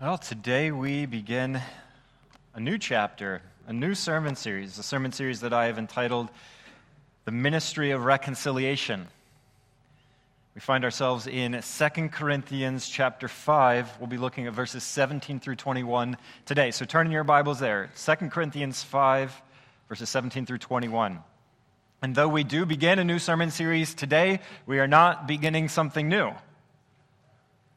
[0.00, 1.60] Well, today we begin
[2.54, 6.30] a new chapter, a new sermon series, a sermon series that I have entitled
[7.26, 9.08] The Ministry of Reconciliation.
[10.54, 13.98] We find ourselves in 2 Corinthians chapter 5.
[14.00, 16.70] We'll be looking at verses 17 through 21 today.
[16.70, 17.90] So turn in your Bibles there.
[18.02, 19.42] 2 Corinthians 5,
[19.90, 21.18] verses 17 through 21.
[22.00, 26.08] And though we do begin a new sermon series today, we are not beginning something
[26.08, 26.32] new.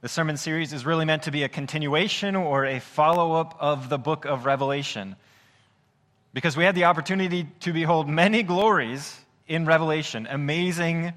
[0.03, 3.87] The sermon series is really meant to be a continuation or a follow up of
[3.87, 5.15] the book of Revelation.
[6.33, 11.13] Because we had the opportunity to behold many glories in Revelation, amazing,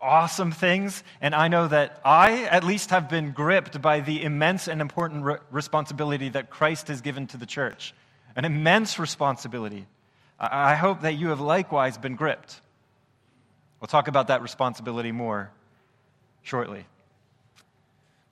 [0.00, 1.02] awesome things.
[1.20, 5.24] And I know that I, at least, have been gripped by the immense and important
[5.24, 7.92] re- responsibility that Christ has given to the church.
[8.36, 9.84] An immense responsibility.
[10.38, 12.60] I-, I hope that you have likewise been gripped.
[13.80, 15.50] We'll talk about that responsibility more
[16.42, 16.86] shortly.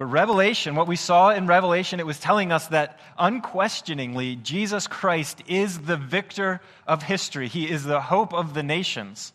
[0.00, 5.42] But Revelation, what we saw in Revelation, it was telling us that unquestioningly, Jesus Christ
[5.46, 7.48] is the victor of history.
[7.48, 9.34] He is the hope of the nations.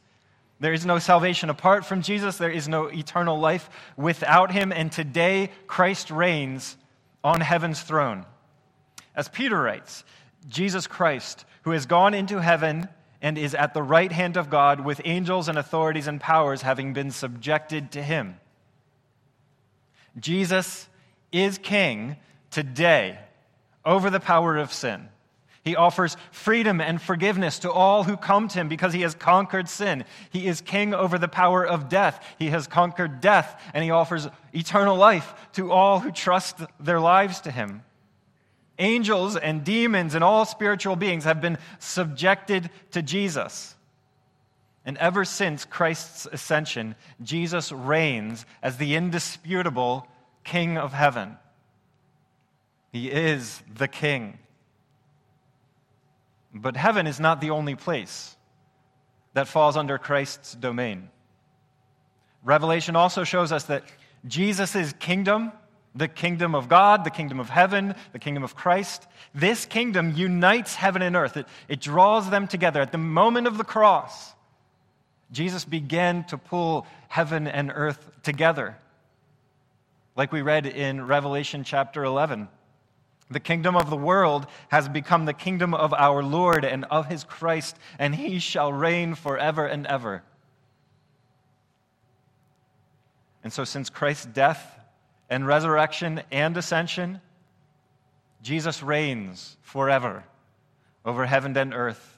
[0.59, 4.71] There is no salvation apart from Jesus, there is no eternal life without him.
[4.71, 6.77] And today, Christ reigns
[7.23, 8.25] on heaven's throne.
[9.15, 10.03] As Peter writes,
[10.47, 12.87] Jesus Christ, who has gone into heaven
[13.21, 16.93] and is at the right hand of God with angels and authorities and powers having
[16.93, 18.39] been subjected to him.
[20.19, 20.87] Jesus
[21.31, 22.15] is king
[22.51, 23.19] today
[23.83, 25.09] over the power of sin.
[25.63, 29.67] He offers freedom and forgiveness to all who come to him because he has conquered
[29.67, 30.05] sin.
[30.29, 32.23] He is king over the power of death.
[32.37, 37.41] He has conquered death, and he offers eternal life to all who trust their lives
[37.41, 37.83] to him.
[38.77, 43.74] Angels and demons and all spiritual beings have been subjected to Jesus.
[44.85, 50.07] And ever since Christ's ascension, Jesus reigns as the indisputable
[50.43, 51.37] King of heaven.
[52.91, 54.37] He is the King.
[56.53, 58.37] But heaven is not the only place
[59.33, 61.09] that falls under Christ's domain.
[62.43, 63.83] Revelation also shows us that
[64.27, 65.51] Jesus' kingdom,
[65.95, 70.75] the kingdom of God, the kingdom of heaven, the kingdom of Christ, this kingdom unites
[70.75, 71.37] heaven and earth.
[71.37, 72.81] It, it draws them together.
[72.81, 74.34] At the moment of the cross,
[75.31, 78.77] Jesus began to pull heaven and earth together.
[80.15, 82.47] Like we read in Revelation chapter 11.
[83.29, 87.23] The kingdom of the world has become the kingdom of our Lord and of his
[87.23, 90.23] Christ, and he shall reign forever and ever.
[93.43, 94.79] And so, since Christ's death
[95.29, 97.19] and resurrection and ascension,
[98.43, 100.23] Jesus reigns forever
[101.03, 102.14] over heaven and earth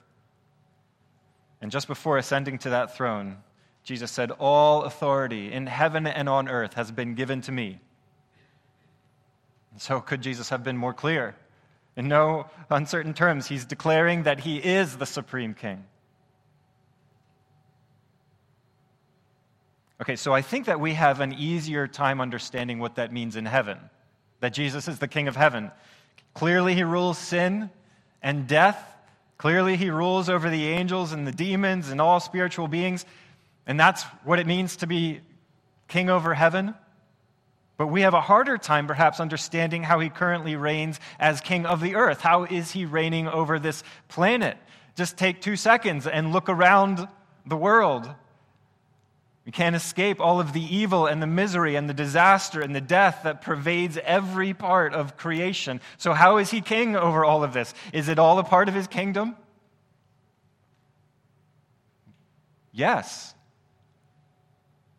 [1.62, 3.38] and just before ascending to that throne,
[3.84, 7.80] Jesus said, All authority in heaven and on earth has been given to me.
[9.72, 11.36] And so, could Jesus have been more clear?
[11.96, 15.84] In no uncertain terms, he's declaring that he is the supreme king.
[20.00, 23.46] Okay, so I think that we have an easier time understanding what that means in
[23.46, 23.80] heaven,
[24.42, 25.72] that Jesus is the king of heaven.
[26.36, 27.72] Clearly, he rules sin
[28.22, 28.97] and death
[29.38, 33.06] Clearly, he rules over the angels and the demons and all spiritual beings,
[33.68, 35.22] and that's what it means to be
[35.88, 36.74] king over heaven.
[37.78, 41.80] But we have a harder time, perhaps, understanding how he currently reigns as king of
[41.82, 42.22] the earth.
[42.22, 44.58] How is he reigning over this planet?
[44.96, 47.08] Just take two seconds and look around
[47.46, 48.10] the world.
[49.48, 52.82] We can't escape all of the evil and the misery and the disaster and the
[52.82, 55.80] death that pervades every part of creation.
[55.98, 57.74] So, how is he king over all of this?
[57.94, 59.38] Is it all a part of his kingdom?
[62.74, 63.34] Yes.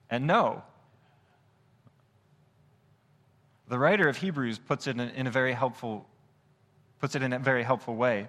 [0.08, 0.62] And no.
[3.68, 6.08] The writer of Hebrews puts it in, a very helpful
[7.00, 8.28] puts it in a very helpful way.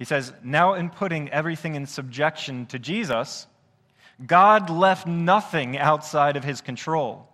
[0.00, 3.46] He says, "Now in putting everything in subjection to Jesus,
[4.24, 7.28] God left nothing outside of his control.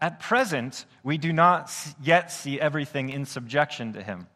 [0.00, 1.70] At present, we do not
[2.02, 4.26] yet see everything in subjection to him.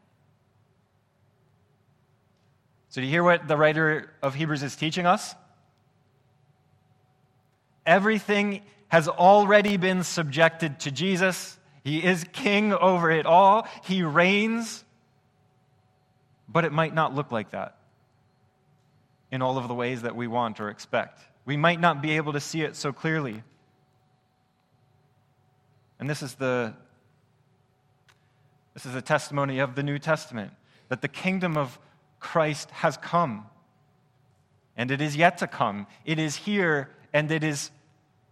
[2.91, 5.35] So, do you hear what the writer of Hebrews is teaching us?
[7.87, 11.59] Everything has already been subjected to Jesus.
[11.83, 14.85] He is king over it all, he reigns.
[16.49, 17.77] But it might not look like that
[19.33, 21.21] in all of the ways that we want or expect.
[21.44, 23.43] We might not be able to see it so clearly.
[25.99, 26.75] And this is the
[28.75, 30.52] this is a testimony of the New Testament
[30.88, 31.79] that the kingdom of
[32.19, 33.46] Christ has come.
[34.76, 35.87] And it is yet to come.
[36.05, 37.70] It is here and it is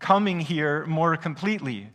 [0.00, 1.90] coming here more completely,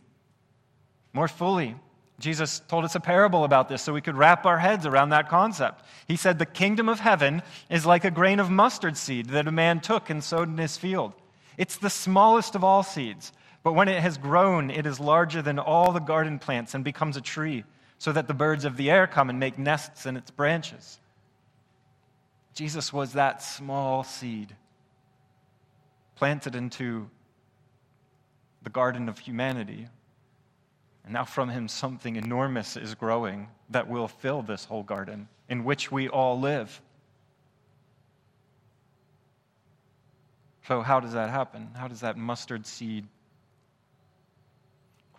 [1.12, 1.76] more fully.
[2.20, 5.28] Jesus told us a parable about this so we could wrap our heads around that
[5.28, 5.84] concept.
[6.08, 9.52] He said, The kingdom of heaven is like a grain of mustard seed that a
[9.52, 11.12] man took and sowed in his field.
[11.56, 13.32] It's the smallest of all seeds,
[13.62, 17.16] but when it has grown, it is larger than all the garden plants and becomes
[17.16, 17.64] a tree,
[17.98, 20.98] so that the birds of the air come and make nests in its branches.
[22.54, 24.56] Jesus was that small seed
[26.16, 27.08] planted into
[28.64, 29.86] the garden of humanity
[31.08, 35.64] and now from him, something enormous is growing that will fill this whole garden in
[35.64, 36.82] which we all live.
[40.66, 41.70] So, how does that happen?
[41.74, 43.06] How does that mustard seed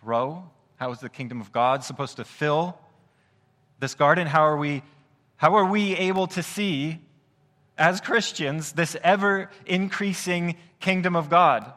[0.00, 0.48] grow?
[0.76, 2.78] How is the kingdom of God supposed to fill
[3.80, 4.28] this garden?
[4.28, 4.84] How are we,
[5.38, 7.00] how are we able to see,
[7.76, 11.72] as Christians, this ever increasing kingdom of God?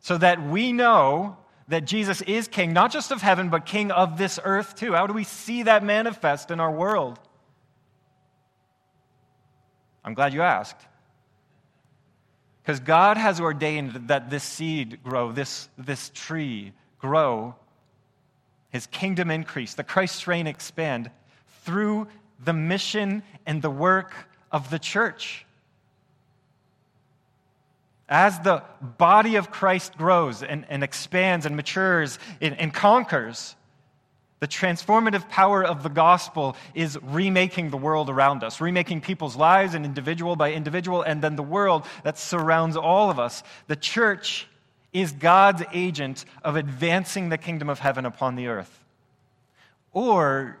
[0.00, 1.36] So that we know
[1.68, 4.94] that Jesus is king, not just of heaven, but king of this earth too.
[4.94, 7.18] How do we see that manifest in our world?
[10.04, 10.80] I'm glad you asked.
[12.62, 17.54] Because God has ordained that this seed grow, this, this tree grow,
[18.70, 21.10] his kingdom increase, the Christ's reign expand
[21.64, 22.08] through
[22.42, 24.14] the mission and the work
[24.52, 25.46] of the church.
[28.08, 33.54] As the body of Christ grows and, and expands and matures and, and conquers,
[34.40, 39.74] the transformative power of the gospel is remaking the world around us, remaking people's lives
[39.74, 43.42] and individual by individual, and then the world that surrounds all of us.
[43.66, 44.46] The church
[44.92, 48.84] is God's agent of advancing the kingdom of heaven upon the earth.
[49.92, 50.58] Or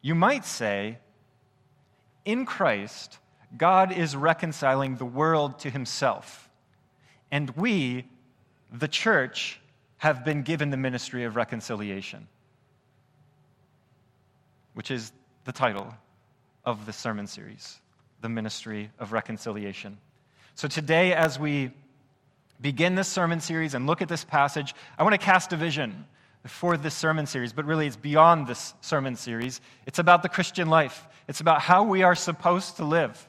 [0.00, 0.98] you might say,
[2.24, 3.18] in Christ,
[3.56, 6.47] God is reconciling the world to himself.
[7.30, 8.06] And we,
[8.72, 9.60] the church,
[9.98, 12.28] have been given the ministry of reconciliation,
[14.74, 15.12] which is
[15.44, 15.92] the title
[16.64, 17.78] of the sermon series,
[18.20, 19.98] The Ministry of Reconciliation.
[20.54, 21.72] So today, as we
[22.60, 26.04] begin this sermon series and look at this passage, I want to cast a vision
[26.46, 29.60] for this sermon series, but really it's beyond this sermon series.
[29.86, 33.28] It's about the Christian life, it's about how we are supposed to live.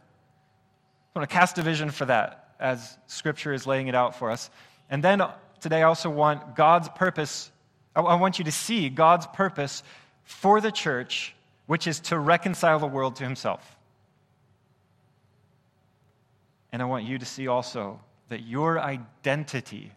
[1.16, 4.32] I want to cast a vision for that as Scripture is laying it out for
[4.32, 4.50] us.
[4.90, 5.22] And then
[5.60, 7.52] today, I also want God's purpose.
[7.96, 9.84] I want you to see God's purpose
[10.24, 11.36] for the church,
[11.68, 13.76] which is to reconcile the world to Himself.
[16.72, 19.92] And I want you to see also that your identity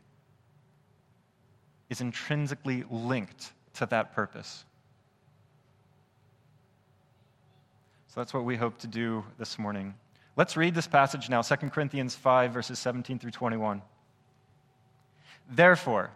[1.90, 4.64] is intrinsically linked to that purpose.
[8.08, 9.94] So that's what we hope to do this morning.
[10.36, 13.82] Let's read this passage now 2 Corinthians 5, verses 17 through 21.
[15.50, 16.10] Therefore,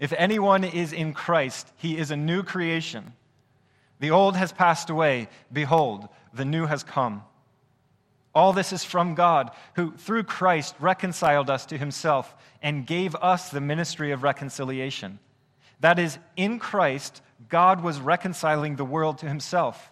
[0.00, 3.12] if anyone is in Christ, he is a new creation.
[4.00, 5.28] The old has passed away.
[5.52, 7.22] Behold, the new has come.
[8.34, 13.50] All this is from God, who through Christ reconciled us to himself and gave us
[13.50, 15.18] the ministry of reconciliation.
[15.80, 17.20] That is, in Christ,
[17.50, 19.91] God was reconciling the world to himself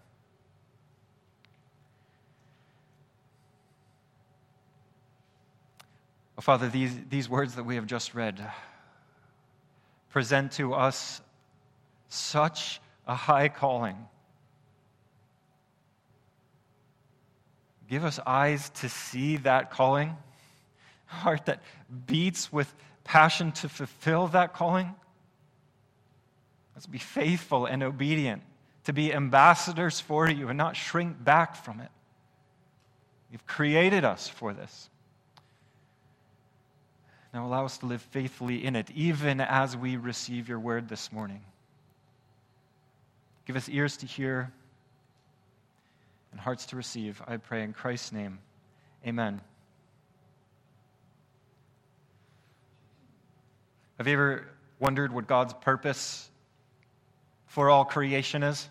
[6.41, 8.43] Father, these, these words that we have just read
[10.09, 11.21] present to us
[12.09, 13.95] such a high calling.
[17.89, 20.17] Give us eyes to see that calling,
[21.05, 21.61] heart that
[22.07, 24.95] beats with passion to fulfill that calling.
[26.73, 28.41] Let's be faithful and obedient,
[28.85, 31.89] to be ambassadors for you and not shrink back from it.
[33.31, 34.89] You've created us for this.
[37.33, 41.11] Now allow us to live faithfully in it, even as we receive your word this
[41.11, 41.41] morning.
[43.45, 44.51] Give us ears to hear
[46.31, 47.21] and hearts to receive.
[47.27, 48.39] I pray in Christ's name.
[49.05, 49.41] Amen.
[53.97, 54.47] Have you ever
[54.79, 56.29] wondered what God's purpose
[57.45, 58.67] for all creation is?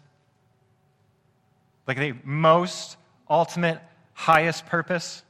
[1.87, 2.97] Like the most
[3.29, 3.81] ultimate,
[4.13, 5.23] highest purpose?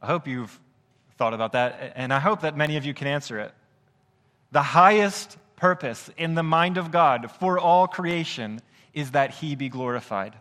[0.00, 0.58] I hope you've
[1.16, 3.52] thought about that, and I hope that many of you can answer it.
[4.52, 8.60] The highest purpose in the mind of God for all creation
[8.92, 10.34] is that he be glorified.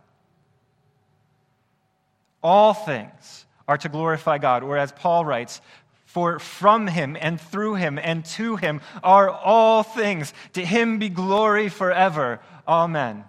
[2.44, 5.62] All things are to glorify God, or as Paul writes,
[6.06, 10.34] for from him and through him and to him are all things.
[10.54, 12.40] To him be glory forever.
[12.66, 13.26] Amen.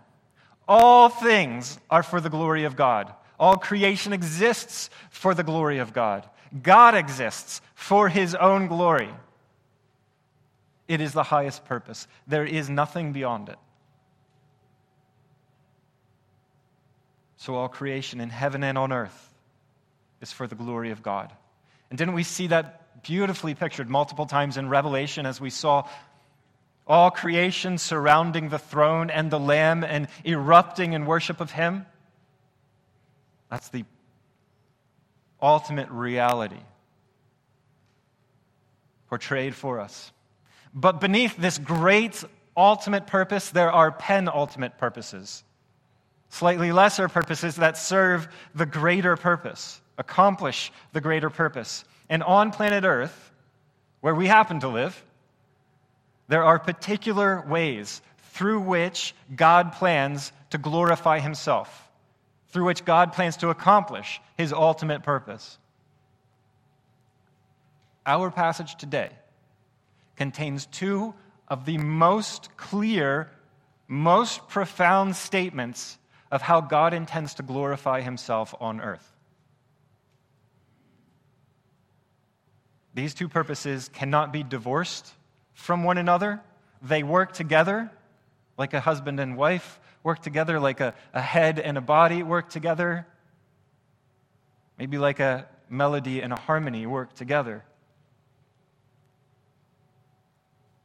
[0.68, 3.12] All things are for the glory of God.
[3.40, 6.28] All creation exists for the glory of God.
[6.62, 9.10] God exists for his own glory.
[10.88, 12.06] It is the highest purpose.
[12.26, 13.58] There is nothing beyond it.
[17.38, 19.32] So, all creation in heaven and on earth
[20.20, 21.32] is for the glory of God.
[21.90, 25.88] And didn't we see that beautifully pictured multiple times in Revelation as we saw
[26.86, 31.86] all creation surrounding the throne and the Lamb and erupting in worship of Him?
[33.50, 33.84] That's the
[35.46, 36.58] ultimate reality
[39.08, 40.10] portrayed for us.
[40.74, 42.24] But beneath this great
[42.56, 45.44] ultimate purpose, there are penultimate purposes,
[46.30, 48.26] slightly lesser purposes that serve
[48.56, 51.84] the greater purpose, accomplish the greater purpose.
[52.08, 53.30] And on planet Earth,
[54.00, 55.00] where we happen to live,
[56.26, 61.85] there are particular ways through which God plans to glorify himself,
[62.56, 65.58] through which God plans to accomplish his ultimate purpose.
[68.06, 69.10] Our passage today
[70.16, 71.12] contains two
[71.48, 73.30] of the most clear,
[73.88, 75.98] most profound statements
[76.30, 79.06] of how God intends to glorify himself on earth.
[82.94, 85.12] These two purposes cannot be divorced
[85.52, 86.40] from one another.
[86.80, 87.90] They work together,
[88.56, 92.48] like a husband and wife work together, like a, a head and a body work
[92.48, 93.04] together.
[94.78, 97.64] Maybe like a melody and a harmony work together.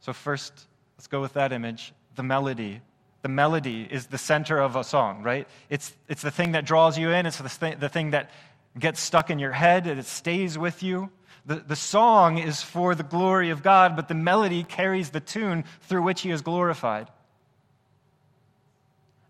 [0.00, 0.52] So, first,
[0.96, 2.80] let's go with that image the melody.
[3.22, 5.46] The melody is the center of a song, right?
[5.70, 8.28] It's, it's the thing that draws you in, it's the, th- the thing that
[8.76, 11.10] gets stuck in your head, and it stays with you.
[11.46, 15.62] The, the song is for the glory of God, but the melody carries the tune
[15.82, 17.08] through which He is glorified.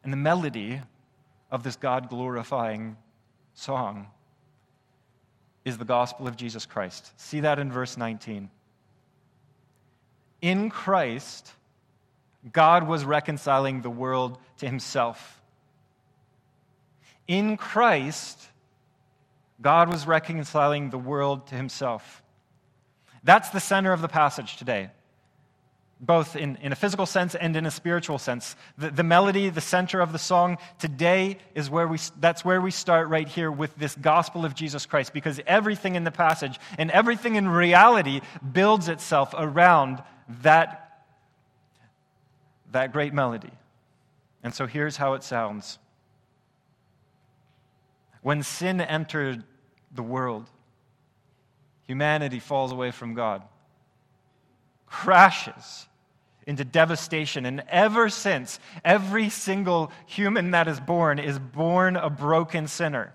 [0.02, 0.80] And the melody
[1.50, 2.96] of this God glorifying
[3.54, 4.08] song
[5.64, 7.12] is the gospel of Jesus Christ.
[7.20, 8.50] See that in verse 19.
[10.40, 11.52] In Christ,
[12.50, 15.40] God was reconciling the world to himself.
[17.28, 18.48] In Christ,
[19.60, 22.22] God was reconciling the world to himself.
[23.22, 24.90] That's the center of the passage today,
[26.04, 28.56] both in, in a physical sense and in a spiritual sense.
[28.76, 32.72] The, the melody, the center of the song today is where we, that's where we
[32.72, 36.90] start right here with this gospel of Jesus Christ, because everything in the passage and
[36.90, 38.20] everything in reality
[38.52, 40.02] builds itself around
[40.42, 41.04] that,
[42.72, 43.52] that great melody.
[44.42, 45.78] And so here's how it sounds.
[48.22, 49.44] When sin entered
[49.94, 50.50] the world,
[51.86, 53.42] humanity falls away from God,
[54.86, 55.86] crashes
[56.46, 57.46] into devastation.
[57.46, 63.14] And ever since, every single human that is born is born a broken sinner.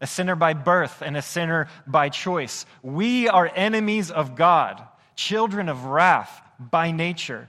[0.00, 2.66] A sinner by birth and a sinner by choice.
[2.82, 4.86] We are enemies of God
[5.18, 7.48] children of wrath by nature.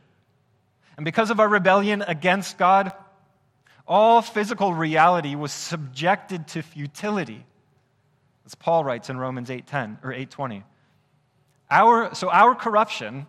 [0.97, 2.91] And because of our rebellion against God,
[3.87, 7.45] all physical reality was subjected to futility.
[8.45, 10.63] As Paul writes in Romans 8:10 or 8:20.
[11.69, 13.27] Our, so our corruption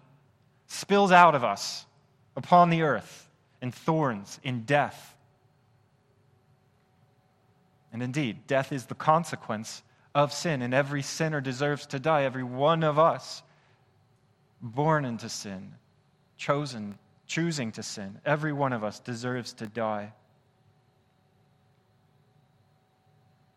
[0.70, 1.84] spills out of us
[2.36, 3.28] upon the earth
[3.60, 5.16] in thorns, in death.
[7.92, 9.82] And indeed, death is the consequence
[10.14, 13.42] of sin, and every sinner deserves to die, every one of us
[14.62, 15.72] born into sin,
[16.36, 16.96] chosen,
[17.26, 18.20] choosing to sin.
[18.24, 20.12] Every one of us deserves to die.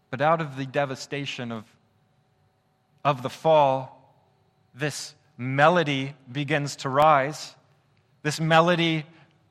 [0.10, 1.66] But out of the devastation of,
[3.06, 4.16] of the fall,
[4.74, 7.56] this melody begins to rise.
[8.22, 9.06] This melody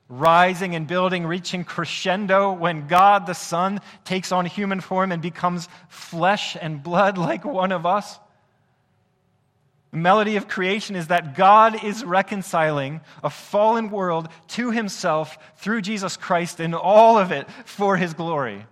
[0.09, 5.67] rising and building, reaching crescendo when God the Son takes on human form and becomes
[5.89, 8.19] flesh and blood like one of us.
[9.91, 15.81] The melody of creation is that God is reconciling a fallen world to himself through
[15.81, 18.65] Jesus Christ and all of it for his glory.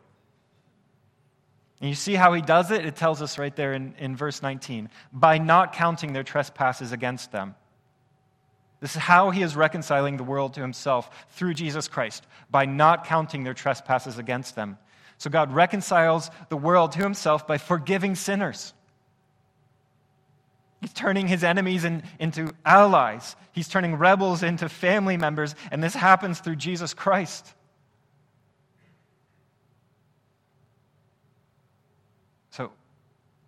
[1.81, 2.85] And you see how he does it?
[2.85, 7.31] It tells us right there in, in verse 19 by not counting their trespasses against
[7.31, 7.55] them.
[8.81, 13.05] This is how he is reconciling the world to himself through Jesus Christ, by not
[13.05, 14.77] counting their trespasses against them.
[15.17, 18.73] So God reconciles the world to himself by forgiving sinners.
[20.81, 23.35] He's turning his enemies in, into allies.
[23.51, 27.53] He's turning rebels into family members, and this happens through Jesus Christ.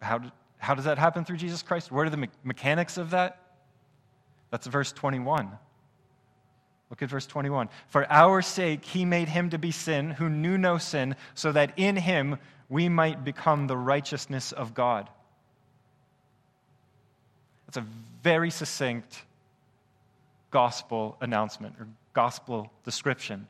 [0.03, 1.91] How, do, how does that happen through Jesus Christ?
[1.91, 3.39] What are the me- mechanics of that?
[4.51, 5.50] That's verse 21.
[6.89, 7.69] Look at verse 21.
[7.88, 11.74] For our sake, he made him to be sin who knew no sin, so that
[11.77, 12.38] in him
[12.69, 15.10] we might become the righteousness of God.
[17.65, 17.86] That's a
[18.22, 19.24] very succinct
[20.51, 23.48] gospel announcement or gospel description.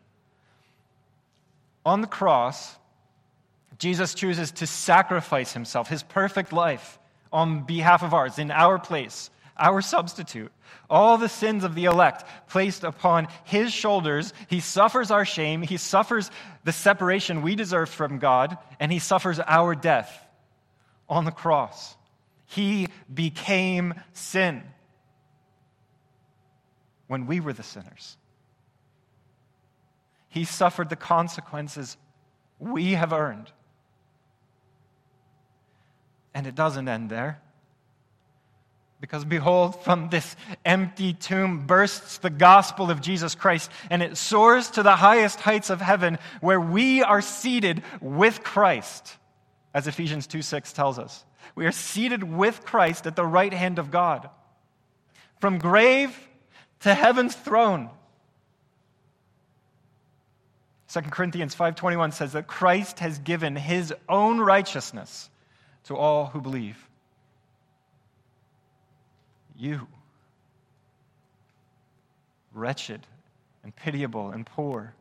[1.85, 2.77] On the cross,
[3.79, 6.99] Jesus chooses to sacrifice himself, his perfect life,
[7.31, 10.51] on behalf of ours, in our place, our substitute.
[10.89, 14.33] All the sins of the elect placed upon his shoulders.
[14.47, 16.29] He suffers our shame, he suffers
[16.63, 20.27] the separation we deserve from God, and he suffers our death
[21.09, 21.95] on the cross.
[22.45, 24.61] He became sin
[27.07, 28.17] when we were the sinners.
[30.29, 31.97] He suffered the consequences
[32.59, 33.51] we have earned.
[36.33, 37.39] And it doesn't end there.
[39.03, 44.71] Because behold, from this empty tomb bursts the gospel of Jesus Christ, and it soars
[44.71, 49.17] to the highest heights of heaven, where we are seated with Christ,
[49.73, 51.25] as Ephesians 2 6 tells us.
[51.53, 54.29] We are seated with Christ at the right hand of God.
[55.41, 56.17] From grave
[56.79, 57.89] to heaven's throne.
[60.87, 65.29] 2 Corinthians 5:21 says that Christ has given his own righteousness
[65.85, 66.77] to all who believe.
[69.55, 69.87] You,
[72.53, 73.05] wretched
[73.63, 74.93] and pitiable and poor,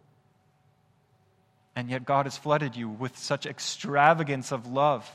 [1.75, 5.11] and yet God has flooded you with such extravagance of love.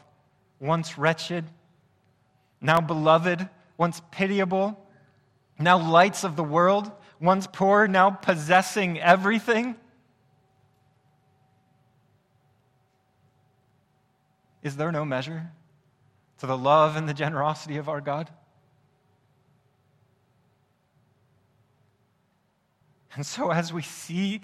[0.59, 1.45] Once wretched,
[2.59, 3.47] now beloved,
[3.77, 4.83] once pitiable,
[5.59, 9.75] now lights of the world, once poor, now possessing everything.
[14.63, 15.51] Is there no measure
[16.39, 18.29] to the love and the generosity of our God?
[23.15, 24.41] And so, as we see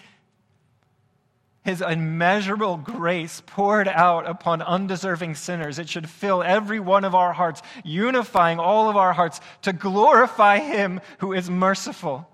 [1.64, 5.80] his immeasurable grace poured out upon undeserving sinners.
[5.80, 10.60] It should fill every one of our hearts, unifying all of our hearts to glorify
[10.60, 12.28] him who is merciful,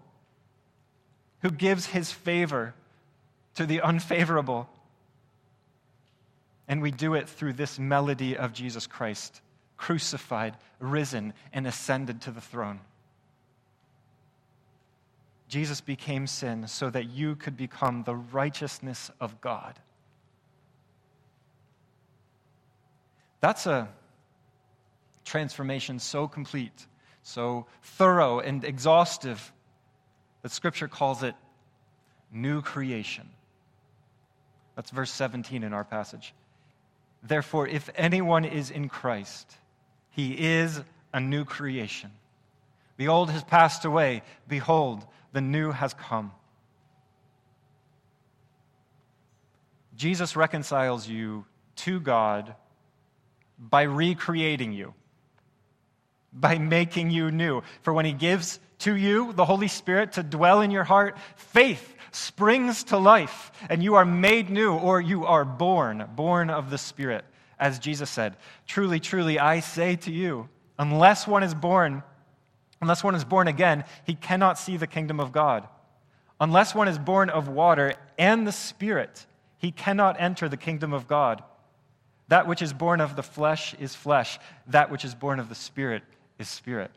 [1.42, 2.74] who gives his favor
[3.54, 4.68] to the unfavorable.
[6.70, 9.42] And we do it through this melody of Jesus Christ,
[9.76, 12.80] crucified, risen, and ascended to the throne.
[15.50, 19.80] Jesus became sin so that you could become the righteousness of God.
[23.42, 23.90] That's a
[25.26, 26.86] transformation so complete,
[27.24, 29.52] so thorough and exhaustive
[30.44, 31.34] that Scripture calls it
[32.32, 33.28] new creation.
[34.76, 36.34] That's verse 17 in our passage.
[37.22, 39.58] Therefore, if anyone is in Christ,
[40.12, 40.82] he is
[41.14, 42.12] a new creation.
[42.98, 44.24] The old has passed away.
[44.48, 46.32] Behold, the new has come.
[49.96, 51.46] Jesus reconciles you
[51.78, 52.56] to God
[53.58, 54.94] by recreating you,
[56.32, 57.64] by making you new.
[57.82, 61.96] For when He gives to you the Holy Spirit to dwell in your heart, faith
[62.12, 66.78] springs to life, and you are made new, or you are born, born of the
[66.78, 67.26] Spirit.
[67.60, 72.04] As Jesus said, Truly, truly, I say to you, unless one is born
[72.82, 75.68] Unless one is born again, he cannot see the kingdom of God.
[76.40, 79.26] Unless one is born of water and the Spirit,
[79.58, 81.44] he cannot enter the kingdom of God.
[82.30, 85.56] That which is born of the flesh is flesh, that which is born of the
[85.56, 86.04] Spirit
[86.38, 86.92] is spirit.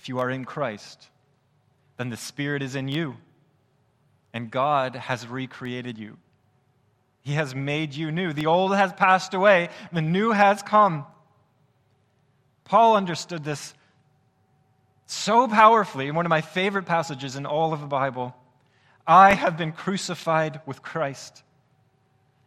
[0.00, 1.10] If you are in Christ,
[1.98, 3.18] then the Spirit is in you,
[4.32, 6.16] and God has recreated you.
[7.20, 8.32] He has made you new.
[8.32, 11.04] The old has passed away, the new has come.
[12.64, 13.74] Paul understood this
[15.04, 18.34] so powerfully in one of my favorite passages in all of the Bible.
[19.06, 21.42] I have been crucified with Christ.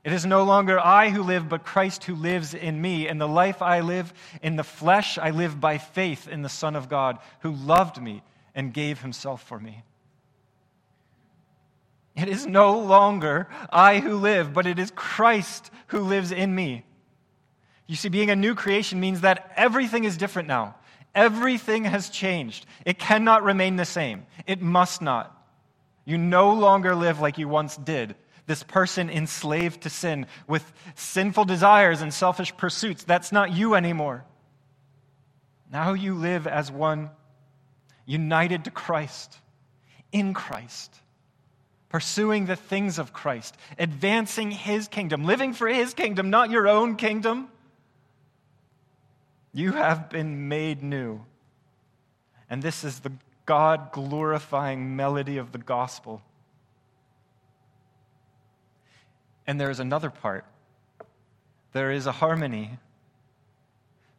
[0.04, 3.08] It is no longer I who live, but Christ who lives in me.
[3.08, 6.76] And the life I live in the flesh, I live by faith in the Son
[6.76, 8.22] of God, who loved me
[8.54, 9.84] and gave himself for me.
[12.16, 16.86] It is no longer I who live, but it is Christ who lives in me.
[17.88, 20.76] You see, being a new creation means that everything is different now.
[21.16, 22.66] Everything has changed.
[22.86, 24.26] It cannot remain the same.
[24.48, 25.36] It must not.
[26.06, 28.16] You no longer live like you once did.
[28.46, 33.04] This person enslaved to sin with sinful desires and selfish pursuits.
[33.04, 34.26] That's not you anymore.
[35.72, 37.10] Now you live as one
[38.06, 39.38] united to Christ,
[40.12, 40.94] in Christ,
[41.90, 46.98] pursuing the things of Christ, advancing his kingdom, living for his kingdom, not your own
[46.98, 47.48] kingdom.
[49.54, 51.24] You have been made new.
[52.50, 53.14] And this is the
[53.46, 56.22] God glorifying melody of the gospel.
[59.46, 60.46] And there is another part
[61.74, 62.78] there is a harmony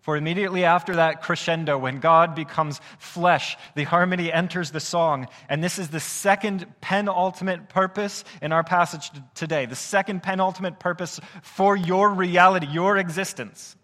[0.04, 5.28] for immediately after that crescendo, when God becomes flesh, the harmony enters the song.
[5.48, 9.64] And this is the second penultimate purpose in our passage today.
[9.64, 13.76] The second penultimate purpose for your reality, your existence.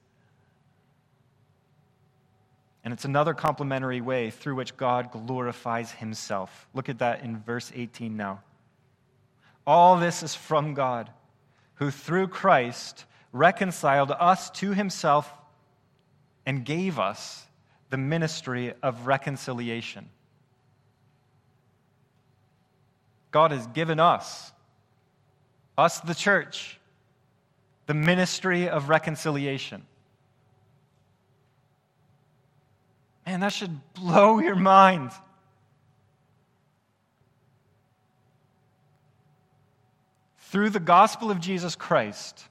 [2.85, 6.69] And it's another complementary way through which God glorifies himself.
[6.75, 8.43] Look at that in verse 18 now.
[9.67, 11.09] All this is from God,
[11.81, 15.33] who through Christ reconciled us to himself
[16.45, 17.47] and gave us
[17.89, 20.09] the ministry of reconciliation.
[23.31, 24.53] God has given us,
[25.79, 26.79] us the church,
[27.87, 29.83] the ministry of reconciliation.
[33.25, 35.13] Man, that should blow your mind.
[40.51, 42.45] Through the gospel of Jesus Christ,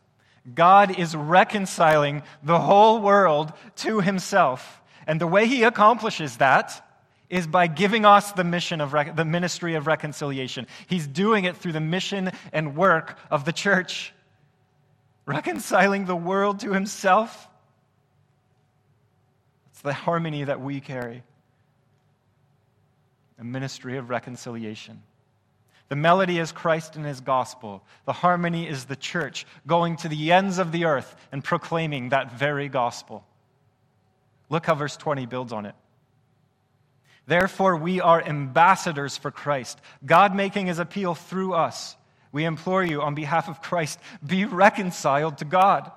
[0.55, 4.81] God is reconciling the whole world to himself.
[5.05, 6.85] And the way he accomplishes that
[7.29, 10.65] is by giving us the mission of the ministry of reconciliation.
[10.88, 14.13] He's doing it through the mission and work of the church.
[15.25, 17.49] Reconciling the world to himself.
[19.71, 21.21] It's the harmony that we carry.
[23.38, 25.03] A ministry of reconciliation.
[25.89, 27.84] The melody is Christ and his gospel.
[28.06, 32.32] The harmony is the church going to the ends of the earth and proclaiming that
[32.32, 33.25] very gospel.
[34.49, 35.75] Look how verse 20 builds on it.
[37.25, 41.95] Therefore, we are ambassadors for Christ, God making his appeal through us.
[42.32, 45.91] We implore you, on behalf of Christ, be reconciled to God.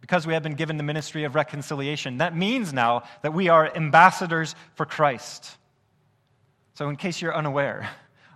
[0.00, 3.74] Because we have been given the ministry of reconciliation, that means now that we are
[3.74, 5.56] ambassadors for Christ.
[6.82, 7.88] So, in case you're unaware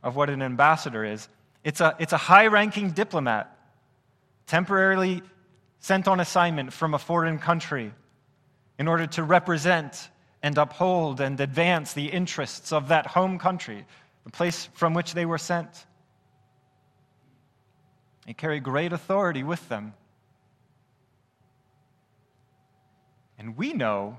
[0.05, 1.29] of what an ambassador is,
[1.65, 3.59] it's a, it's a high ranking diplomat
[4.47, 5.21] temporarily
[5.81, 7.93] sent on assignment from a foreign country
[8.79, 10.11] in order to represent
[10.45, 13.85] and uphold and advance the interests of that home country,
[14.23, 15.85] the place from which they were sent.
[18.29, 19.93] They carry great authority with them.
[23.41, 24.19] And we know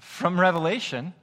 [0.00, 1.14] from Revelation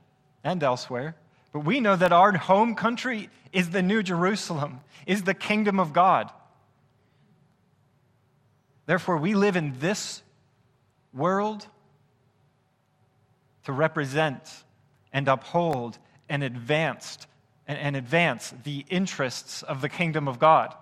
[0.41, 1.17] and elsewhere
[1.51, 5.93] but we know that our home country is the New Jerusalem, is the kingdom of
[5.93, 6.31] God.
[8.85, 10.21] Therefore, we live in this
[11.13, 11.65] world
[13.63, 14.41] to represent
[15.12, 17.17] and uphold and advance
[17.67, 20.73] and, advance the interests of the kingdom of God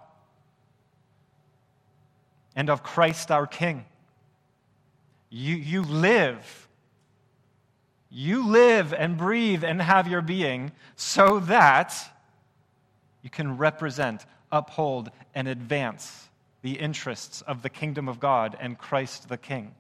[2.56, 3.86] and of Christ our King.
[5.30, 6.67] You, you live
[8.10, 11.94] you live and breathe and have your being so that
[13.22, 16.30] you can represent, uphold, and advance
[16.62, 19.74] the interests of the kingdom of God and Christ the King.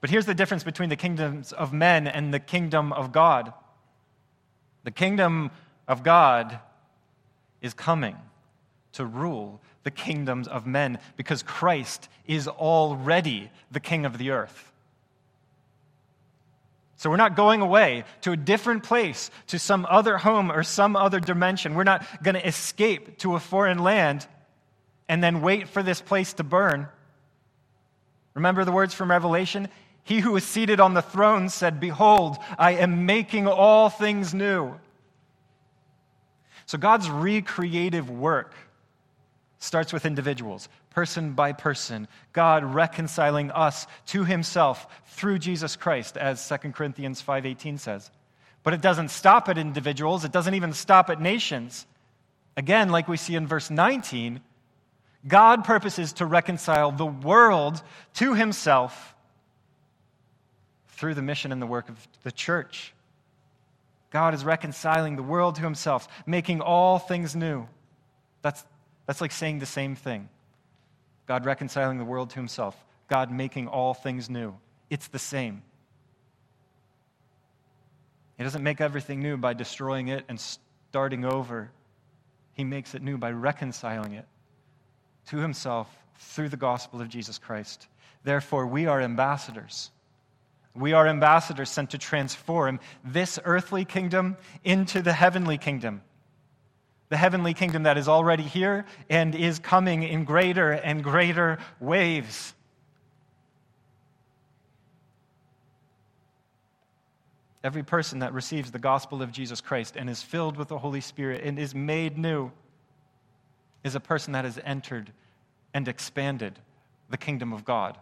[0.00, 3.52] But here's the difference between the kingdoms of men and the kingdom of God.
[4.84, 5.50] The kingdom
[5.88, 6.60] of God
[7.60, 8.16] is coming
[8.92, 14.72] to rule the kingdoms of men because Christ is already the king of the earth.
[16.96, 20.96] So we're not going away to a different place, to some other home or some
[20.96, 21.74] other dimension.
[21.74, 24.26] We're not going to escape to a foreign land
[25.08, 26.88] and then wait for this place to burn.
[28.34, 29.68] Remember the words from Revelation?
[30.04, 34.74] He who is seated on the throne said, Behold, I am making all things new.
[36.64, 38.54] So God's recreative work
[39.66, 46.48] starts with individuals person by person, God reconciling us to himself through Jesus Christ, as
[46.48, 48.10] 2 Corinthians 5.18 says.
[48.62, 50.24] But it doesn't stop at individuals.
[50.24, 51.86] It doesn't even stop at nations.
[52.56, 54.40] Again, like we see in verse 19,
[55.28, 57.82] God purposes to reconcile the world
[58.14, 59.14] to himself
[60.88, 62.94] through the mission and the work of the church.
[64.10, 67.68] God is reconciling the world to himself, making all things new.
[68.40, 68.64] That's,
[69.06, 70.28] that's like saying the same thing.
[71.26, 72.76] God reconciling the world to himself,
[73.08, 74.54] God making all things new.
[74.90, 75.62] It's the same.
[78.36, 81.70] He doesn't make everything new by destroying it and starting over.
[82.52, 84.26] He makes it new by reconciling it
[85.28, 85.88] to himself
[86.18, 87.88] through the gospel of Jesus Christ.
[88.24, 89.90] Therefore, we are ambassadors.
[90.74, 96.02] We are ambassadors sent to transform this earthly kingdom into the heavenly kingdom.
[97.08, 102.52] The heavenly kingdom that is already here and is coming in greater and greater waves.
[107.62, 111.00] Every person that receives the gospel of Jesus Christ and is filled with the Holy
[111.00, 112.50] Spirit and is made new
[113.82, 115.12] is a person that has entered
[115.74, 116.58] and expanded
[117.10, 117.98] the kingdom of God.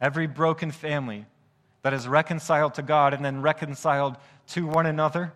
[0.00, 1.26] Every broken family
[1.82, 4.16] that is reconciled to God and then reconciled
[4.48, 5.32] to one another,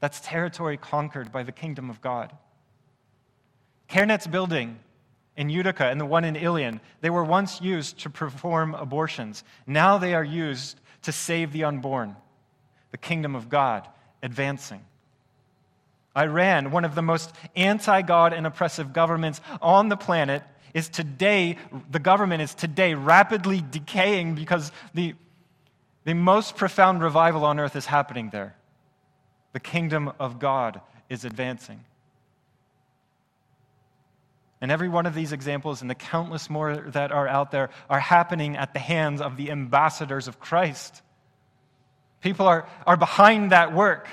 [0.00, 2.32] that's territory conquered by the kingdom of God.
[3.88, 4.78] CareNet's building
[5.36, 9.44] in Utica and the one in Ilion, they were once used to perform abortions.
[9.66, 12.16] Now they are used to save the unborn,
[12.90, 13.86] the kingdom of God
[14.22, 14.84] advancing.
[16.16, 20.42] Iran, one of the most anti God and oppressive governments on the planet,
[20.74, 21.56] is today,
[21.90, 25.14] the government is today rapidly decaying because the,
[26.04, 28.57] the most profound revival on earth is happening there.
[29.52, 31.84] The kingdom of God is advancing.
[34.60, 38.00] And every one of these examples and the countless more that are out there are
[38.00, 41.02] happening at the hands of the ambassadors of Christ.
[42.20, 44.08] People are, are behind that work.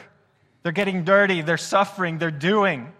[0.61, 2.91] They're getting dirty, they're suffering, they're doing.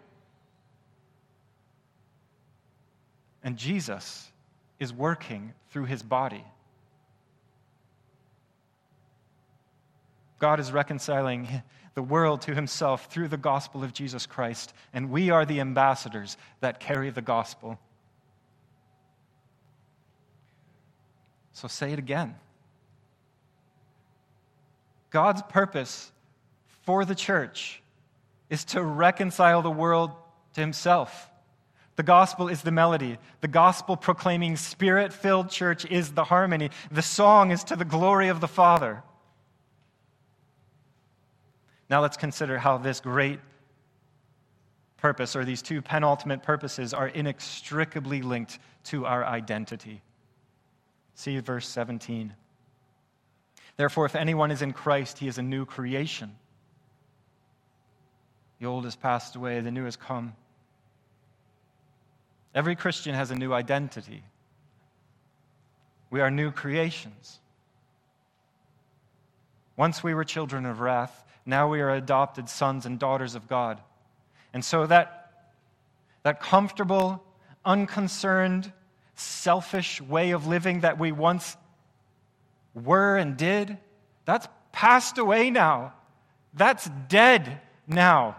[3.43, 4.31] And Jesus
[4.79, 6.43] is working through his body.
[10.39, 11.47] God is reconciling
[11.93, 16.37] the world to himself through the gospel of Jesus Christ, and we are the ambassadors
[16.59, 17.79] that carry the gospel.
[21.53, 22.35] So say it again.
[25.09, 26.11] God's purpose
[26.83, 27.81] for the church
[28.49, 30.11] is to reconcile the world
[30.53, 31.29] to himself.
[31.95, 33.17] The gospel is the melody.
[33.39, 36.71] The gospel proclaiming, spirit filled church is the harmony.
[36.91, 39.01] The song is to the glory of the Father.
[41.89, 43.39] Now let's consider how this great
[44.97, 50.01] purpose, or these two penultimate purposes, are inextricably linked to our identity.
[51.13, 52.33] See verse 17.
[53.77, 56.35] Therefore, if anyone is in Christ, he is a new creation.
[58.59, 60.33] The old has passed away, the new has come.
[62.53, 64.23] Every Christian has a new identity.
[66.09, 67.39] We are new creations.
[69.75, 73.79] Once we were children of wrath, now we are adopted sons and daughters of God.
[74.53, 75.31] And so that,
[76.23, 77.23] that comfortable,
[77.63, 78.71] unconcerned,
[79.15, 81.55] selfish way of living that we once
[82.73, 83.77] were and did,
[84.25, 85.93] that's passed away now.
[86.53, 88.35] That's dead now.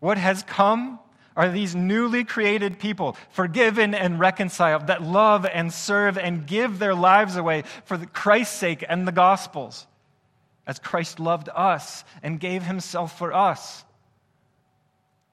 [0.00, 0.98] What has come
[1.36, 6.94] are these newly created people, forgiven and reconciled, that love and serve and give their
[6.94, 9.86] lives away for Christ's sake and the gospel's,
[10.68, 13.84] as Christ loved us and gave himself for us.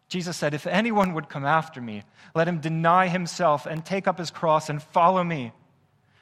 [0.08, 4.18] Jesus said, If anyone would come after me, let him deny himself and take up
[4.18, 5.52] his cross and follow me.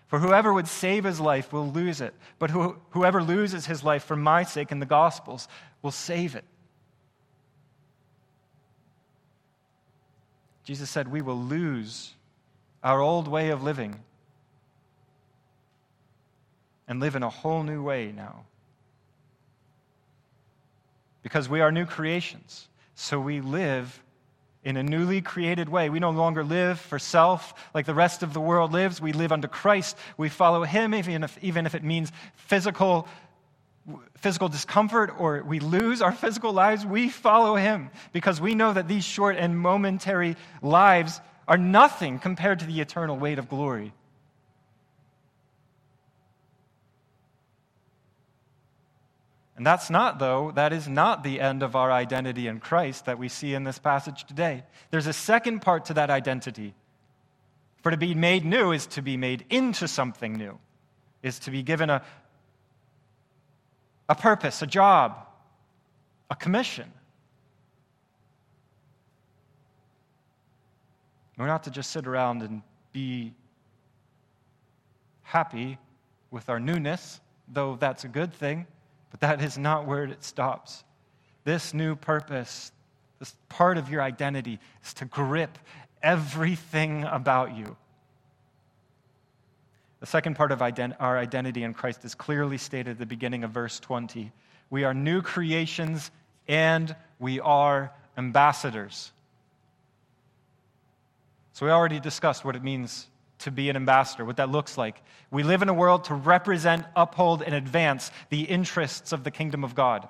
[0.08, 4.04] For whoever would save his life will lose it, but who, whoever loses his life
[4.04, 5.48] for my sake and the gospel's
[5.84, 6.46] will save it.
[10.64, 12.14] Jesus said, We will lose
[12.84, 14.00] our old way of living
[16.88, 18.46] and live in a whole new way now.
[21.24, 22.68] Because we are new creations.
[22.96, 24.02] So we live
[24.64, 25.90] in a newly created way.
[25.90, 29.02] We no longer live for self like the rest of the world lives.
[29.02, 29.98] We live under Christ.
[30.18, 33.08] We follow Him, even if, even if it means physical
[34.16, 38.88] physical discomfort or we lose our physical lives, we follow him because we know that
[38.88, 43.92] these short and momentary lives are nothing compared to the eternal weight of glory.
[49.56, 53.20] And that's not, though, that is not the end of our identity in Christ that
[53.20, 54.64] we see in this passage today.
[54.90, 56.74] There's a second part to that identity.
[57.84, 60.58] For to be made new is to be made into something new,
[61.22, 62.02] is to be given a,
[64.10, 65.18] a purpose, a job,
[66.32, 66.92] a commission.
[71.38, 72.62] We're not to just sit around and
[72.92, 73.34] be
[75.22, 75.78] happy
[76.32, 78.66] with our newness, though that's a good thing,
[79.14, 80.84] but that is not where it stops.
[81.44, 82.72] This new purpose,
[83.20, 85.56] this part of your identity, is to grip
[86.02, 87.78] everything about you.
[90.00, 93.44] The second part of ident- our identity in Christ is clearly stated at the beginning
[93.44, 94.32] of verse 20.
[94.72, 96.10] We are new creations
[96.48, 99.12] and we are ambassadors.
[101.54, 103.06] So we already discussed what it means
[103.44, 105.02] to be an ambassador, what that looks like.
[105.32, 109.64] We live in a world to represent, uphold, and advance the interests of the kingdom
[109.64, 110.08] of God.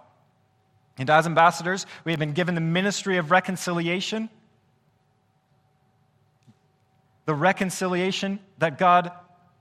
[0.98, 4.30] And as ambassadors, we have been given the ministry of reconciliation.
[7.26, 9.12] The reconciliation that God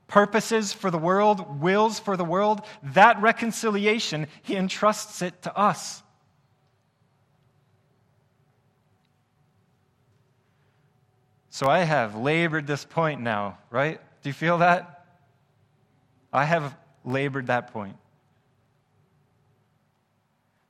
[0.06, 6.02] purposes for the world, wills for the world, that reconciliation, He entrusts it to us.
[11.52, 14.00] So I have labored this point now, right?
[14.22, 15.04] Do you feel that?
[16.32, 17.94] I have labored that point.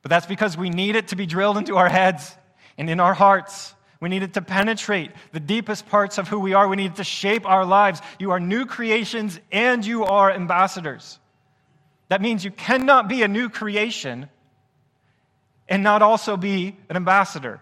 [0.01, 2.35] But that's because we need it to be drilled into our heads
[2.77, 3.73] and in our hearts.
[4.01, 6.67] We need it to penetrate the deepest parts of who we are.
[6.67, 8.01] We need it to shape our lives.
[8.19, 11.17] You are new creations and you are ambassadors.
[12.09, 14.27] That means you cannot be a new creation
[15.69, 17.61] and not also be an ambassador.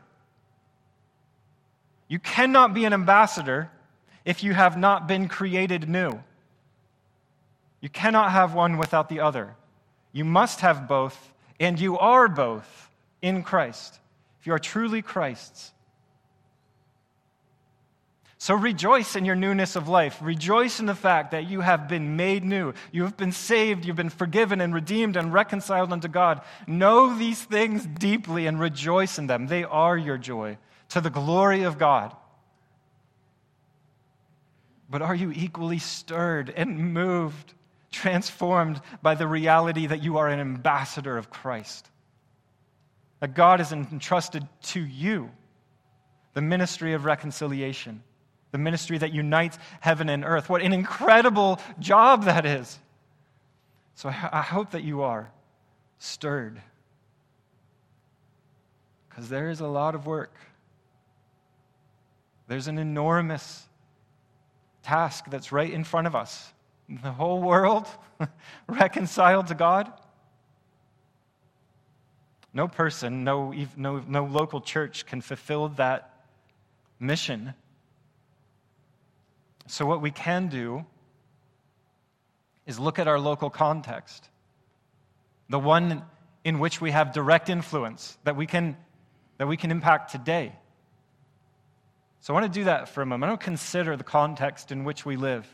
[2.12, 3.72] You cannot be an ambassador
[4.26, 6.20] if you have not been created new.
[7.80, 9.56] You cannot have one without the other.
[10.12, 12.90] You must have both, and you are both
[13.22, 13.98] in Christ.
[14.42, 15.72] If you are truly Christ's.
[18.38, 20.18] So rejoice in your newness of life.
[20.22, 22.74] Rejoice in the fact that you have been made new.
[22.92, 23.86] You have been saved.
[23.86, 26.42] You've been forgiven and redeemed and reconciled unto God.
[26.68, 29.48] Know these things deeply and rejoice in them.
[29.48, 30.58] They are your joy
[30.92, 32.16] to the glory of God.
[34.90, 37.54] But are you equally stirred and moved,
[37.92, 41.90] transformed by the reality that you are an ambassador of Christ?
[43.22, 45.32] That God has entrusted to you
[46.34, 48.04] the ministry of reconciliation,
[48.52, 50.50] the ministry that unites heaven and earth.
[50.50, 52.78] What an incredible job that is.
[53.96, 55.32] So I hope that you are
[56.00, 56.62] stirred
[59.08, 60.34] because there is a lot of work.
[62.52, 63.66] There's an enormous
[64.84, 66.52] task that's right in front of us.
[66.90, 67.88] The whole world
[68.68, 69.90] reconciled to God.
[72.54, 76.26] No person, no, no, no local church can fulfill that
[77.00, 77.54] mission.
[79.68, 80.86] So, what we can do
[82.66, 84.28] is look at our local context,
[85.48, 86.04] the one
[86.44, 88.76] in which we have direct influence that we can,
[89.38, 90.52] that we can impact today.
[92.22, 93.30] So I want to do that for a moment.
[93.30, 95.48] I want to consider the context in which we live.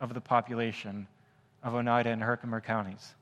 [0.00, 1.08] of the population
[1.62, 3.14] of Oneida and Herkimer counties.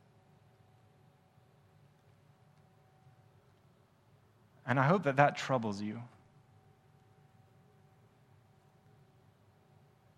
[4.67, 6.01] And I hope that that troubles you.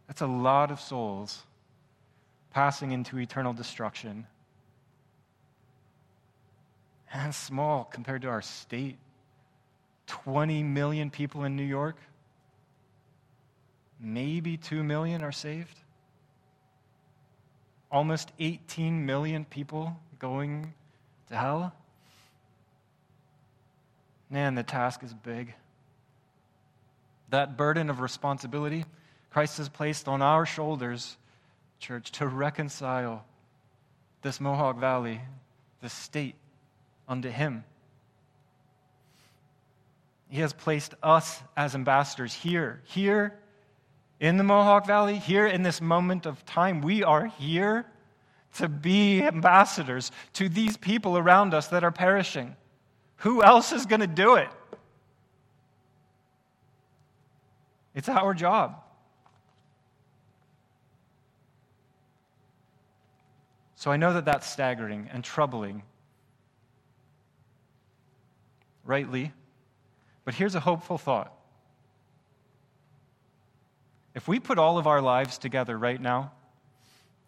[0.07, 1.43] That's a lot of souls
[2.51, 4.27] passing into eternal destruction.
[7.15, 8.99] And small compared to our state.
[10.07, 11.97] 20 million people in New York.
[13.99, 15.82] Maybe 2 million are saved
[17.93, 20.73] almost 18 million people going
[21.29, 21.73] to hell?
[24.31, 25.55] Man, the task is big.
[27.29, 28.85] That burden of responsibility
[29.33, 31.17] Christ has placed on our shoulders,
[31.79, 33.25] church, to reconcile
[34.21, 35.23] this Mohawk Valley,
[35.81, 36.35] this state,
[37.09, 37.65] unto Him.
[40.29, 43.39] He has placed us as ambassadors here, here
[44.23, 47.85] in the Mohawk Valley, here in this moment of time, we are here
[48.55, 52.55] to be ambassadors to these people around us that are perishing.
[53.17, 54.49] Who else is going to do it?
[57.97, 58.81] It's our job.
[63.75, 65.83] So I know that that's staggering and troubling.
[68.85, 69.33] Rightly.
[70.25, 71.42] But here's a hopeful thought.
[74.15, 76.33] If we put all of our lives together right now,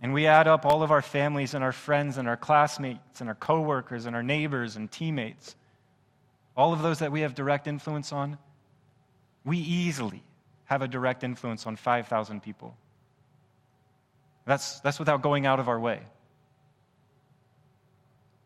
[0.00, 3.28] and we add up all of our families and our friends and our classmates and
[3.28, 5.56] our coworkers and our neighbors and teammates,
[6.56, 8.38] all of those that we have direct influence on,
[9.44, 10.22] we easily
[10.66, 12.76] have a direct influence on 5,000 people.
[14.46, 16.00] That's, that's without going out of our way.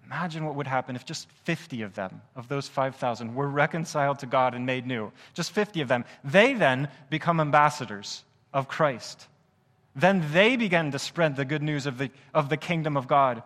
[0.06, 4.26] Imagine what would happen if just 50 of them, of those 5,000, were reconciled to
[4.26, 5.12] God and made new.
[5.34, 6.04] Just 50 of them.
[6.24, 9.26] They then become ambassadors of Christ.
[9.94, 13.42] Then they begin to spread the good news of the, of the kingdom of God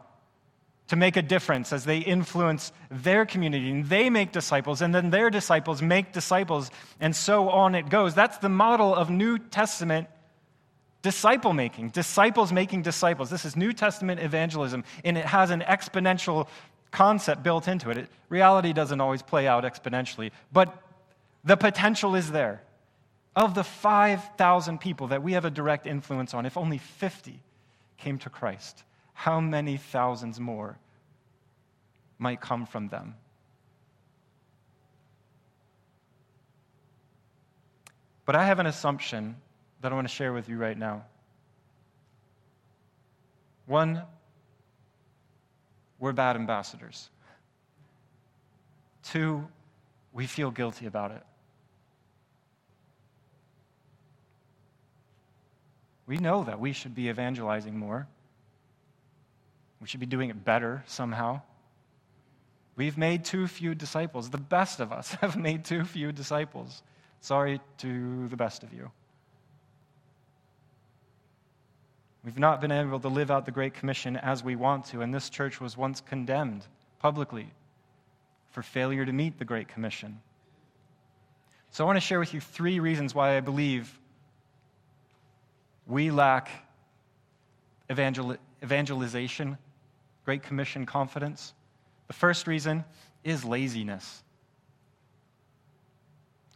[0.89, 5.09] to make a difference as they influence their community and they make disciples and then
[5.09, 8.15] their disciples make disciples and so on it goes.
[8.15, 10.09] That's the model of New Testament
[11.01, 13.31] disciple making, disciples making disciples.
[13.31, 16.47] This is New Testament evangelism and it has an exponential
[16.91, 17.97] concept built into it.
[17.97, 20.83] it reality doesn't always play out exponentially, but
[21.43, 22.63] the potential is there.
[23.35, 27.41] Of the 5,000 people that we have a direct influence on, if only 50
[27.97, 30.79] came to Christ, how many thousands more
[32.19, 33.15] might come from them?
[38.25, 39.37] But I have an assumption
[39.81, 41.05] that I want to share with you right now.
[43.67, 44.03] One,
[45.99, 47.09] we're bad ambassadors.
[49.03, 49.47] Two,
[50.13, 51.23] we feel guilty about it.
[56.13, 58.07] We know that we should be evangelizing more.
[59.81, 61.41] We should be doing it better somehow.
[62.77, 64.29] We've made too few disciples.
[64.29, 66.83] The best of us have made too few disciples.
[67.23, 68.91] Sorry to the best of you.
[72.27, 75.15] We've not been able to live out the Great Commission as we want to, and
[75.15, 76.67] this church was once condemned
[76.99, 77.49] publicly
[78.51, 80.21] for failure to meet the Great Commission.
[81.71, 83.99] So I want to share with you three reasons why I believe
[85.87, 86.51] we lack
[87.91, 89.59] evangel- evangelization,
[90.25, 91.55] Great Commission confidence.
[92.07, 92.85] The first reason
[93.25, 94.23] is laziness.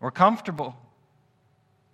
[0.00, 0.76] We're comfortable.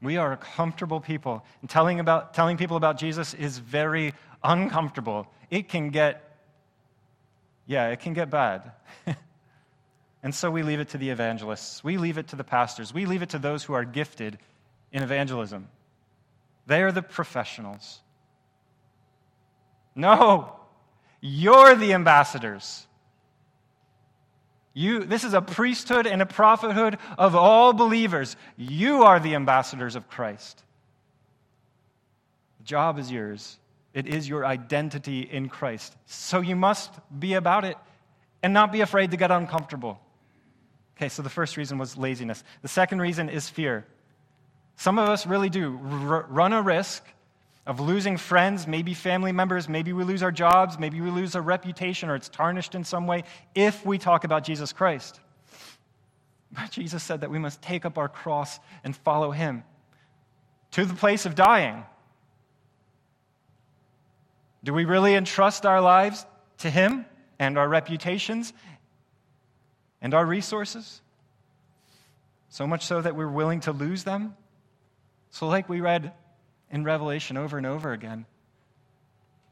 [0.01, 1.45] We are comfortable people.
[1.61, 5.29] And telling, about, telling people about Jesus is very uncomfortable.
[5.51, 6.39] It can get,
[7.67, 8.73] yeah, it can get bad.
[10.23, 11.85] and so we leave it to the evangelists.
[11.85, 12.93] We leave it to the pastors.
[12.93, 14.39] We leave it to those who are gifted
[14.91, 15.69] in evangelism.
[16.67, 18.01] They are the professionals.
[19.95, 20.57] No,
[21.21, 22.87] you're the ambassadors.
[24.75, 28.37] You, this is a priesthood and a prophethood of all believers.
[28.57, 30.63] You are the ambassadors of Christ.
[32.59, 33.59] The job is yours.
[33.93, 35.95] It is your identity in Christ.
[36.07, 37.77] So you must be about it
[38.43, 40.01] and not be afraid to get uncomfortable.
[40.97, 42.43] Okay, so the first reason was laziness.
[42.63, 43.85] The second reason is fear.
[44.83, 45.79] Some of us really do
[46.09, 47.05] r- run a risk
[47.67, 51.41] of losing friends, maybe family members, maybe we lose our jobs, maybe we lose our
[51.41, 53.23] reputation or it's tarnished in some way
[53.55, 55.21] if we talk about Jesus Christ.
[56.51, 59.63] But Jesus said that we must take up our cross and follow him
[60.73, 61.85] to the place of dying.
[64.65, 66.27] Do we really entrust our lives
[66.59, 67.07] to him
[67.39, 68.53] and our reputations
[70.01, 71.01] and our resources?
[72.49, 74.35] So much so that we're willing to lose them?
[75.33, 76.13] So, like we read
[76.71, 78.27] in Revelation over and over again.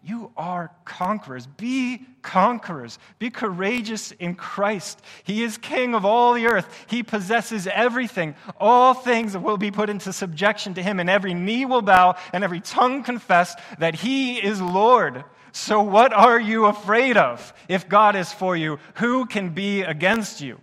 [0.03, 1.47] You are conquerors.
[1.47, 2.99] Be conquerors.
[3.19, 5.01] Be courageous in Christ.
[5.25, 6.87] He is king of all the earth.
[6.89, 8.35] He possesses everything.
[8.59, 12.43] All things will be put into subjection to him, and every knee will bow and
[12.43, 15.25] every tongue confess that he is Lord.
[15.53, 17.53] So, what are you afraid of?
[17.69, 20.61] If God is for you, who can be against you?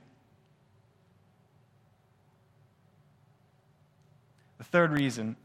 [4.58, 5.36] The third reason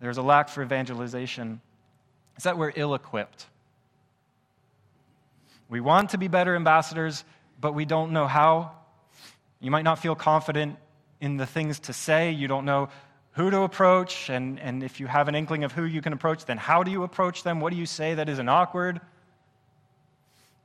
[0.00, 1.60] there's a lack for evangelization,
[2.38, 3.44] is that we're ill equipped.
[5.68, 7.22] We want to be better ambassadors,
[7.60, 8.72] but we don't know how.
[9.60, 10.78] You might not feel confident
[11.20, 12.30] in the things to say.
[12.30, 12.88] You don't know
[13.32, 14.30] who to approach.
[14.30, 16.90] And, and if you have an inkling of who you can approach, then how do
[16.90, 17.60] you approach them?
[17.60, 19.02] What do you say that isn't awkward?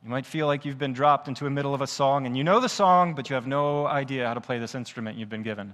[0.02, 2.46] You might feel like you've been dropped into the middle of a song and you
[2.46, 5.44] know the song, but you have no idea how to play this instrument you've been
[5.44, 5.74] given.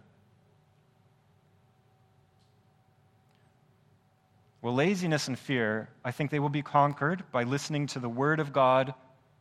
[4.61, 8.39] Well, laziness and fear, I think they will be conquered by listening to the Word
[8.39, 8.93] of God,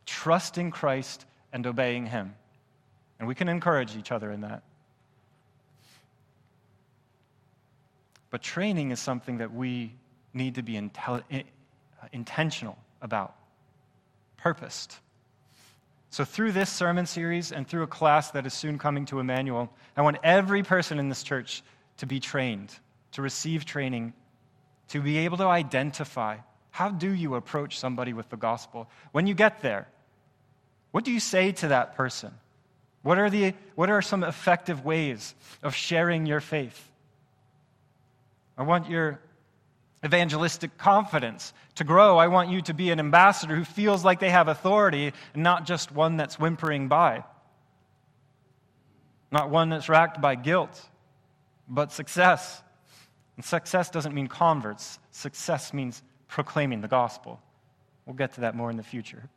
[0.06, 2.34] trusting Christ, and obeying Him.
[3.18, 4.62] And we can encourage each other in that.
[8.30, 9.92] But training is something that we
[10.32, 11.22] need to be intel-
[12.12, 13.34] intentional about,
[14.38, 14.96] purposed.
[16.10, 19.70] So, through this sermon series and through a class that is soon coming to Emmanuel,
[19.96, 21.62] I want every person in this church
[21.98, 22.74] to be trained,
[23.12, 24.12] to receive training,
[24.90, 26.36] to be able to identify
[26.70, 28.88] how do you approach somebody with the gospel?
[29.12, 29.88] When you get there,
[30.92, 32.32] what do you say to that person?
[33.02, 36.90] What are, the, what are some effective ways of sharing your faith?
[38.58, 39.20] I want your
[40.04, 42.18] evangelistic confidence to grow.
[42.18, 45.66] I want you to be an ambassador who feels like they have authority and not
[45.66, 47.24] just one that's whimpering by,
[49.30, 50.88] not one that's racked by guilt,
[51.68, 52.62] but success.
[53.40, 57.40] And success doesn't mean converts, success means proclaiming the gospel.
[58.04, 59.30] We'll get to that more in the future.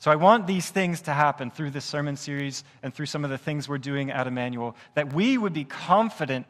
[0.00, 3.30] So I want these things to happen through this sermon series and through some of
[3.30, 6.46] the things we're doing at Emmanuel, that we would be confident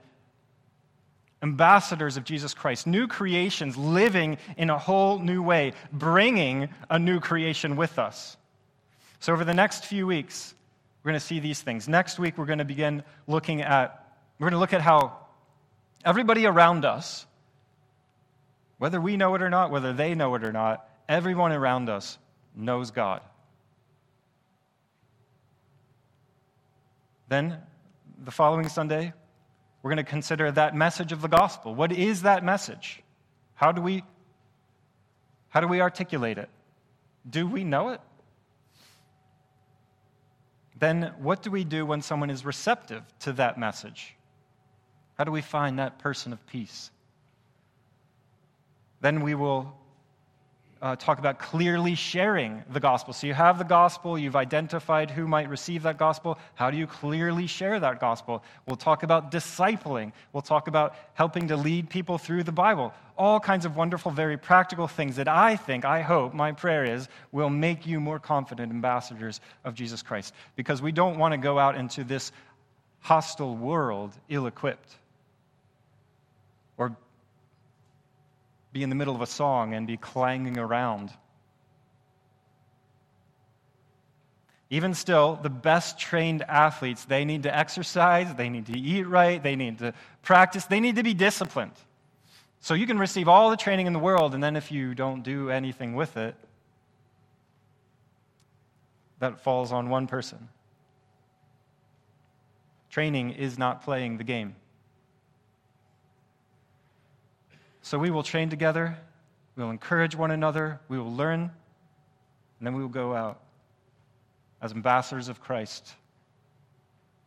[1.42, 7.20] ambassadors of Jesus Christ, new creations living in a whole new way, bringing a new
[7.20, 8.38] creation with us.
[9.20, 10.54] So, over the next few weeks,
[11.02, 11.86] we're going to see these things.
[11.86, 14.08] Next week, we're going to begin looking at,
[14.38, 15.18] we're going to look at how
[16.04, 17.26] everybody around us,
[18.78, 22.18] whether we know it or not, whether they know it or not, everyone around us
[22.54, 23.20] knows God.
[27.28, 27.58] Then,
[28.22, 29.12] the following Sunday,
[29.82, 31.74] we're going to consider that message of the gospel.
[31.74, 33.02] What is that message?
[33.54, 34.02] How do we
[35.48, 36.48] how do we articulate it?
[37.30, 38.00] Do we know it?
[40.76, 44.16] Then what do we do when someone is receptive to that message?
[45.16, 46.90] How do we find that person of peace?
[49.00, 49.74] Then we will
[50.84, 53.14] uh, talk about clearly sharing the gospel.
[53.14, 56.38] So you have the gospel, you've identified who might receive that gospel.
[56.54, 58.44] How do you clearly share that gospel?
[58.66, 60.12] We'll talk about discipling.
[60.34, 62.92] We'll talk about helping to lead people through the Bible.
[63.16, 67.08] All kinds of wonderful, very practical things that I think, I hope, my prayer is,
[67.32, 70.34] will make you more confident ambassadors of Jesus Christ.
[70.54, 72.30] Because we don't want to go out into this
[73.00, 74.96] hostile world ill equipped
[76.76, 76.96] or
[78.72, 81.10] be in the middle of a song and be clanging around.
[84.70, 89.42] Even still, the best trained athletes, they need to exercise, they need to eat right,
[89.42, 91.76] they need to practice, they need to be disciplined.
[92.60, 95.22] So you can receive all the training in the world, and then if you don't
[95.22, 96.34] do anything with it,
[99.20, 100.48] that falls on one person.
[102.90, 104.56] Training is not playing the game.
[107.84, 108.96] So we will train together,
[109.56, 113.42] we will encourage one another, we will learn, and then we will go out
[114.62, 115.92] as ambassadors of Christ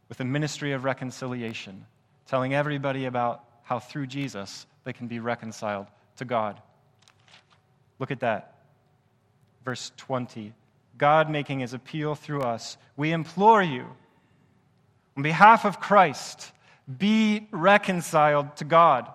[0.10, 1.86] with a ministry of reconciliation,
[2.26, 5.86] telling everybody about how through Jesus they can be reconciled
[6.16, 6.60] to God.
[8.00, 8.56] Look at that.
[9.64, 10.54] Verse 20.
[10.98, 13.86] God making his appeal through us, we implore you,
[15.16, 16.52] on behalf of Christ,
[16.98, 19.08] be reconciled to God.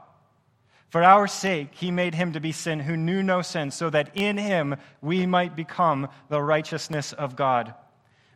[0.93, 4.15] For our sake, he made him to be sin who knew no sin, so that
[4.15, 7.73] in him we might become the righteousness of God.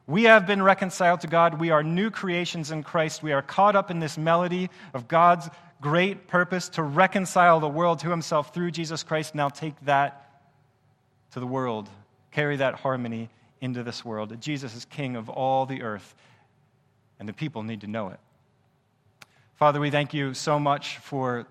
[0.07, 1.61] We have been reconciled to God.
[1.61, 3.22] We are new creations in Christ.
[3.22, 5.50] We are caught up in this melody of God's
[5.82, 9.34] great purpose to reconcile the world to himself through Jesus Christ.
[9.34, 10.46] Now take that
[11.32, 11.90] to the world,
[12.30, 13.28] carry that harmony
[13.61, 14.40] into this world.
[14.40, 16.14] Jesus is king of all the earth,
[17.20, 18.20] and the people need to know it.
[19.57, 21.46] Father, we thank you so much for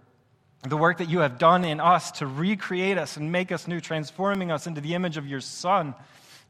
[0.70, 3.80] the work that you have done in us to recreate us and make us new,
[3.80, 5.93] transforming us into the image of your Son.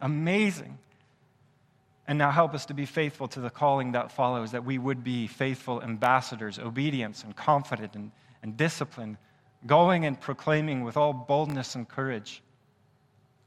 [0.01, 0.77] Amazing.
[2.07, 5.03] And now help us to be faithful to the calling that follows, that we would
[5.03, 8.11] be faithful ambassadors, obedient and confident and,
[8.43, 9.17] and disciplined,
[9.65, 12.41] going and proclaiming with all boldness and courage,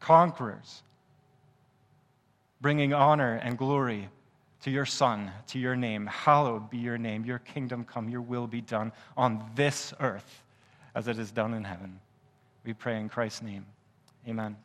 [0.00, 0.82] conquerors,
[2.60, 4.08] bringing honor and glory
[4.62, 6.06] to your Son, to your name.
[6.06, 7.24] Hallowed be your name.
[7.24, 10.42] Your kingdom come, your will be done on this earth
[10.94, 12.00] as it is done in heaven.
[12.64, 13.66] We pray in Christ's name.
[14.28, 14.56] Amen.